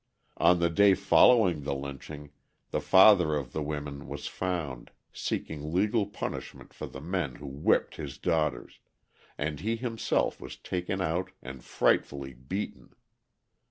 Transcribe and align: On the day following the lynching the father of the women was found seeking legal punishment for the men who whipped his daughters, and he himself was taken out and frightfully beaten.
On 0.37 0.57
the 0.57 0.71
day 0.71 0.95
following 0.95 1.61
the 1.61 1.75
lynching 1.75 2.31
the 2.71 2.81
father 2.81 3.35
of 3.35 3.53
the 3.53 3.61
women 3.61 4.07
was 4.07 4.25
found 4.25 4.89
seeking 5.13 5.71
legal 5.75 6.07
punishment 6.07 6.73
for 6.73 6.87
the 6.87 6.99
men 6.99 7.35
who 7.35 7.45
whipped 7.45 7.97
his 7.97 8.17
daughters, 8.17 8.79
and 9.37 9.59
he 9.59 9.75
himself 9.75 10.41
was 10.41 10.57
taken 10.57 11.01
out 11.01 11.29
and 11.43 11.63
frightfully 11.63 12.33
beaten. 12.33 12.95